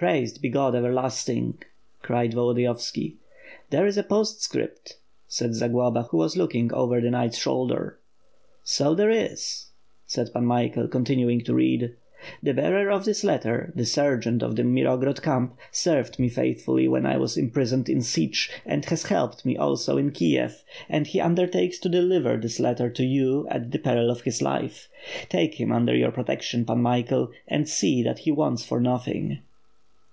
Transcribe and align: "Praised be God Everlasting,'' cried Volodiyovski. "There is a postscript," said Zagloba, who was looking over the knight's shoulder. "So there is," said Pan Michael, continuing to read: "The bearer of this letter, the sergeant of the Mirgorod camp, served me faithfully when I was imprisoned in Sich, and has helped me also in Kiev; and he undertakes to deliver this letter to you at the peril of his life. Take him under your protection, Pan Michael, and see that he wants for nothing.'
"Praised 0.00 0.40
be 0.40 0.48
God 0.48 0.74
Everlasting,'' 0.74 1.58
cried 2.00 2.32
Volodiyovski. 2.32 3.16
"There 3.68 3.86
is 3.86 3.98
a 3.98 4.02
postscript," 4.02 4.96
said 5.28 5.50
Zagloba, 5.52 6.04
who 6.04 6.16
was 6.16 6.38
looking 6.38 6.72
over 6.72 7.02
the 7.02 7.10
knight's 7.10 7.36
shoulder. 7.36 7.98
"So 8.64 8.94
there 8.94 9.10
is," 9.10 9.66
said 10.06 10.32
Pan 10.32 10.46
Michael, 10.46 10.88
continuing 10.88 11.42
to 11.42 11.52
read: 11.52 11.96
"The 12.42 12.54
bearer 12.54 12.90
of 12.90 13.04
this 13.04 13.22
letter, 13.24 13.74
the 13.76 13.84
sergeant 13.84 14.42
of 14.42 14.56
the 14.56 14.64
Mirgorod 14.64 15.20
camp, 15.20 15.58
served 15.70 16.18
me 16.18 16.30
faithfully 16.30 16.88
when 16.88 17.04
I 17.04 17.18
was 17.18 17.36
imprisoned 17.36 17.90
in 17.90 18.00
Sich, 18.00 18.48
and 18.64 18.82
has 18.86 19.02
helped 19.02 19.44
me 19.44 19.58
also 19.58 19.98
in 19.98 20.12
Kiev; 20.12 20.64
and 20.88 21.06
he 21.08 21.20
undertakes 21.20 21.78
to 21.80 21.90
deliver 21.90 22.38
this 22.38 22.58
letter 22.58 22.88
to 22.88 23.04
you 23.04 23.46
at 23.50 23.70
the 23.70 23.78
peril 23.78 24.10
of 24.10 24.22
his 24.22 24.40
life. 24.40 24.88
Take 25.28 25.56
him 25.60 25.70
under 25.70 25.94
your 25.94 26.10
protection, 26.10 26.64
Pan 26.64 26.80
Michael, 26.80 27.32
and 27.46 27.68
see 27.68 28.02
that 28.02 28.20
he 28.20 28.32
wants 28.32 28.64
for 28.64 28.80
nothing.' 28.80 29.40